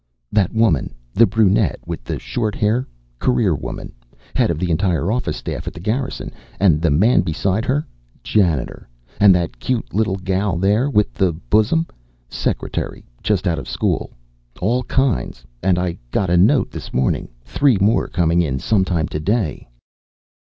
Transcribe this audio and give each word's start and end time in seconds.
"That 0.31 0.51
woman. 0.51 0.95
The 1.13 1.27
brunette, 1.27 1.79
with 1.85 2.03
the 2.03 2.17
short 2.17 2.55
hair. 2.55 2.87
Career 3.19 3.53
woman. 3.53 3.91
Head 4.33 4.49
of 4.49 4.57
the 4.57 4.71
entire 4.71 5.11
office 5.11 5.37
staff 5.37 5.67
of 5.67 5.73
the 5.73 5.79
Garrison. 5.79 6.31
And 6.59 6.81
the 6.81 6.89
man 6.89 7.21
beside 7.21 7.65
her. 7.65 7.85
Janitor. 8.23 8.89
And 9.19 9.35
that 9.35 9.59
cute 9.59 9.93
little 9.93 10.15
gal 10.15 10.57
there, 10.57 10.89
with 10.89 11.13
the 11.13 11.31
bosom. 11.31 11.85
Secretary, 12.27 13.05
just 13.21 13.47
out 13.47 13.59
of 13.59 13.69
school. 13.69 14.09
All 14.59 14.81
kinds. 14.85 15.45
And 15.61 15.77
I 15.77 15.99
got 16.09 16.31
a 16.31 16.35
note 16.37 16.71
this 16.71 16.91
morning, 16.95 17.29
three 17.45 17.77
more 17.79 18.07
coming 18.07 18.41
in 18.41 18.57
sometime 18.57 19.07
today." 19.07 19.67